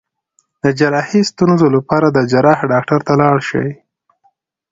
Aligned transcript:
د 0.63 0.65
جراحي 0.79 1.21
ستونزو 1.31 1.67
لپاره 1.75 2.07
د 2.11 2.17
جراح 2.31 2.59
ډاکټر 2.71 2.99
ته 3.07 3.13
لاړ 3.21 3.37
شئ 3.49 3.69